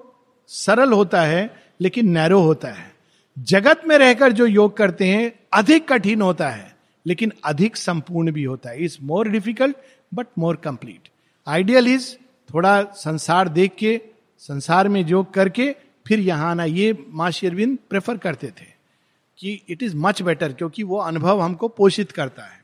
सरल 0.50 0.92
होता 0.92 1.22
है, 1.22 1.50
लेकिन 1.80 2.08
नैरो 2.08 2.40
होता 2.40 2.68
है। 2.68 2.90
जगत 3.36 3.82
में 3.86 3.96
रहकर 3.98 4.32
जो 4.32 4.46
योग 4.46 4.76
करते 4.76 5.08
हैं, 5.08 5.32
अधिक 5.52 5.88
कठिन 5.88 6.22
होता 6.22 6.48
है, 6.48 6.74
लेकिन 7.06 7.32
अधिक 7.44 7.76
संपूर्ण 7.76 8.32
भी 8.32 8.44
होता 8.44 8.70
है। 8.70 8.84
Is 8.84 8.98
more 9.02 9.28
difficult 9.28 9.76
but 10.14 10.26
more 10.38 10.56
complete 10.56 11.08
ideal 11.46 11.88
is 11.88 12.10
थोड़ा 12.48 12.82
संसार 12.96 13.48
देख 13.50 13.74
के, 13.78 14.00
संसार 14.42 14.88
में 14.88 15.06
योग 15.06 15.32
करके 15.34 15.74
फिर 16.06 16.20
यहाँ 16.20 16.50
आना 16.50 16.64
ये 16.64 17.06
माँ 17.08 17.30
प्रेफर 17.90 18.16
करते 18.16 18.46
थे 18.46 18.66
कि 19.38 19.60
इट 19.68 19.82
इज़ 19.82 19.96
मच 19.96 20.22
बेटर 20.22 20.52
क्योंकि 20.52 20.82
वो 20.82 20.98
अनुभव 20.98 21.40
हमको 21.40 21.68
पोषित 21.68 22.12
करता 22.12 22.42
है। 22.42 22.59